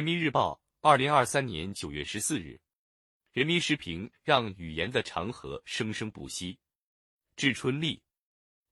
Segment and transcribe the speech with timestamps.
[0.00, 2.58] 人民日报，二零二三年九月十四日。
[3.34, 6.58] 人民时评：让语言的长河生生不息。
[7.36, 8.02] 致春丽，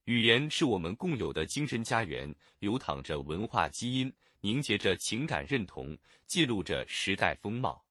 [0.05, 4.11] 语言是我们共有的精神家园，流淌着文化基因，
[4.41, 5.95] 凝结着情感认同，
[6.27, 7.85] 记录着时代风貌。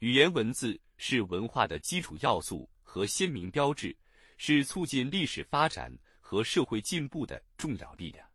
[0.00, 3.96] 语言文字是文化的基础要素和鲜明标志，
[4.38, 8.28] 是促进历史发展和社会进步的重要力量。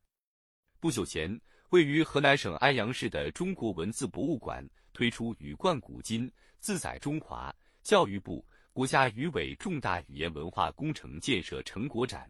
[0.79, 1.37] 不久前。
[1.71, 6.29] 位于河南省安阳市的中国文字博物馆推出“语贯古今，
[6.59, 12.29] 自载中华”教育部、国家语委重大语言文化工程建设成果展。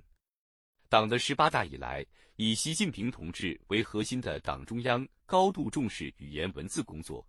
[0.90, 7.28] 党的十八大以来，以习近平同志为核心的党中央高度重视语言文字工作，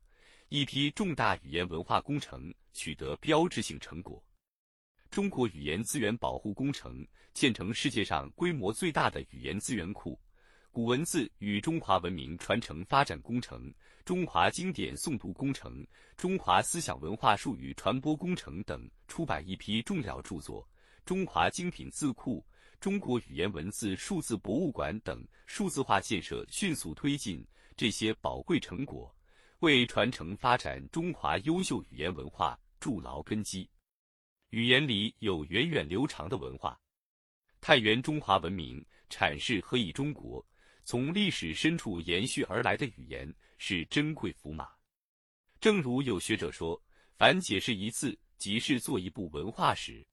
[0.50, 4.22] 一批重大语言文化工程取得标志性成果。
[5.10, 10.20] 中国语言资源保护工程建成世界上规模最大的语言资源库。
[10.72, 13.70] 古文字与中华文明传承发展工程、
[14.06, 20.66] 中华经典诵读工程、中华思想文化术语传播工程等出版一批重要著作，
[21.04, 22.42] 中华精品字库、
[22.80, 29.14] 中国语言文字数字博物馆等数字化建设迅速推进，这些宝贵成果
[29.58, 33.68] 为传承发展中华优秀语言文化筑牢根基。
[34.48, 36.80] 语言里有源远流长的文化，
[37.60, 40.42] 太原中华文明阐释何以中国。
[40.92, 43.26] 从历史深处延续而来的语言
[43.56, 44.68] 是珍贵符码。
[45.58, 46.78] 正如有学者说
[47.16, 50.06] ：“凡解释一字，即是做一部文化史。”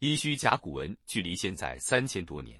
[0.00, 2.58] 殷墟甲骨文距离现在三千多年，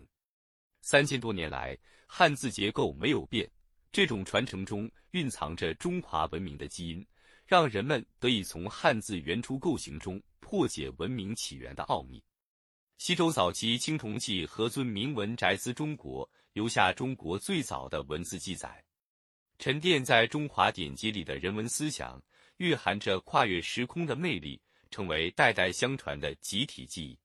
[0.82, 1.74] 三千多年来
[2.06, 3.50] 汉字结构没有变，
[3.90, 7.06] 这种传承中蕴藏着中华文明的基因，
[7.46, 12.22] 让人们得以从汉字原初构型中破解文明起源的奥秘。
[12.98, 16.28] 西周早期青铜器何尊铭文宅兹中国。
[16.52, 18.84] 留下中国最早的文字记载，
[19.60, 22.20] 沉淀在中华典籍里的人文思想，
[22.56, 27.16] 蕴含着跨越时空的魅力，成为代代相传的集体记忆。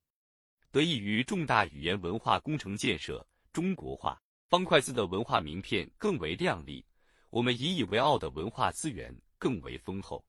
[0.71, 6.85] 得益于重大语言文化工程建设，中国化方块字的文化名片更为亮丽，
[7.31, 10.23] 我们引以为傲的文化资源更为丰厚。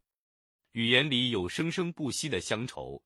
[0.72, 3.02] 语言里有生生不息的乡愁，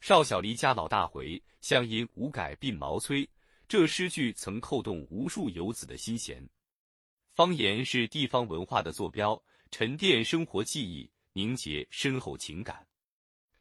[0.00, 3.28] 少小离家老大回，乡音无改鬓毛衰。
[3.68, 6.48] 这诗句曾扣动无数游子的心弦。
[7.34, 12.86] 方言是地方文化的坐标，沉淀生活记忆，凝结深厚情感。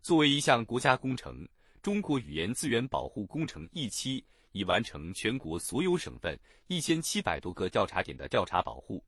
[0.02, 1.48] 作为一项国家工程，
[1.82, 9.04] 中国语言资源保护工程一期已完成全国所有省份一千七百多个调查点的调查保护，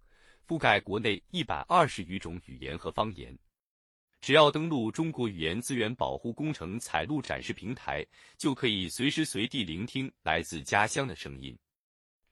[0.48, 3.38] 覆盖国内一百二十余种语言和方言。
[4.28, 8.06] 只要登录中国语言资源保护工程采录展示平台，
[8.38, 11.58] 就可以随时随地聆听来自家乡的声音。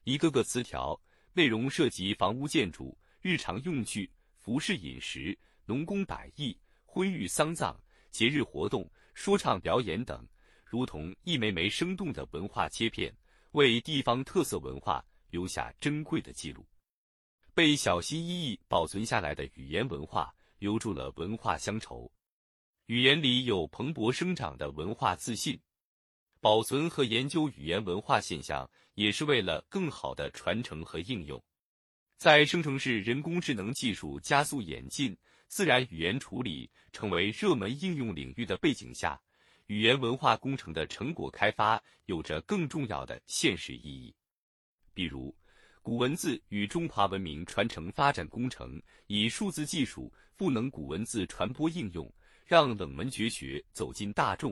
[0.04, 1.02] 一个个词条
[1.32, 7.82] 内容涉及房屋建筑、日常用具、服饰饮食、农工百艺、婚育丧葬、
[8.12, 10.28] 节日活动、说唱表演等，
[10.66, 13.16] 如同一枚枚生动的文化切片，
[13.52, 16.68] 为地方特色文化留下珍贵的记录。
[17.54, 20.36] 被小心翼翼保存下来的语言文化。
[20.66, 22.12] 留住了文化乡愁，
[22.88, 25.62] 语言里有蓬勃生长的文化自信。
[26.40, 31.40] 保存和研究语言文化现象，也是为了更好的传承和应用。
[32.18, 35.16] 在生成式人工智能技术加速演进，
[35.48, 39.22] 自然语言处理成为热门应用领域的背景下，
[39.68, 44.16] 语言文化工程的成果开发有着更重要的现实意义。
[44.96, 45.32] 比如，
[45.86, 50.12] 古文字与中华文明传承发展工程以数字技术。
[50.36, 52.12] 赋能古文字传播应用，
[52.44, 54.52] 让冷门绝学走进大众；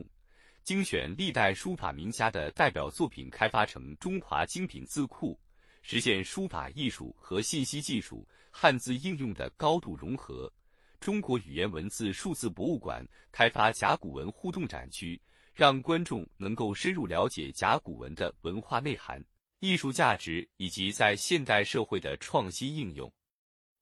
[0.64, 5.36] 精选历代书法名家的代表作品，开发成中华精品字库，
[5.82, 10.54] 实现书法艺术和信息技术、汉字应用的高度融合。
[11.00, 15.20] 中国语言文字数字博物馆开发甲骨文互动展区，
[15.56, 19.22] 让观众能够深入了解甲骨文的文化内涵、
[19.64, 23.10] 艺术价值以及在现代社会的创新应用。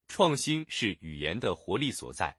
[0.06, 2.36] 创新是语言的活力所在。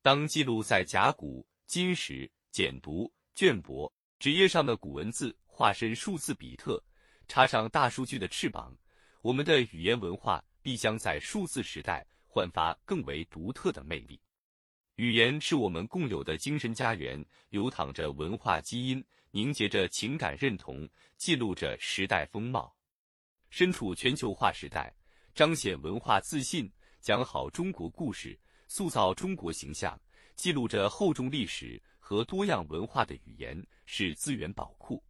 [0.00, 6.82] 当记录在甲骨、金石、简牍、绢帛、纸页上的古文字化身数字比特，
[7.28, 8.74] 插上大数据的翅膀，
[9.20, 14.18] 我们的语言文化必将在数字时代焕发更为独特的魅力。
[14.96, 20.86] 语言是我们共有的精神家园，流淌着文化基因，凝结着情感认同，
[21.16, 22.74] 记录着时代风貌。
[23.48, 24.94] 身处全球化时代，
[25.34, 26.70] 彰显文化自信。
[27.00, 30.00] 讲好中国故事，塑造中国形象，
[30.36, 35.02] 记录着厚重历史和多样文化的语言是资源宝库。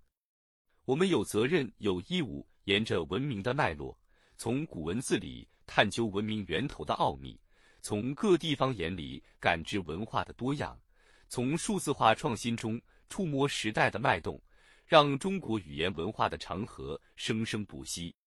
[0.87, 3.99] 我们有责任、有义务，沿着文明的脉络，
[4.39, 7.39] 从古文字里探究文明源头的奥秘，
[7.83, 10.81] 从各地方眼里感知文化的多样，
[11.29, 14.41] 从数字化创新中触摸时代的脉动，
[14.87, 18.15] 让中国语言文化的长河生生不息。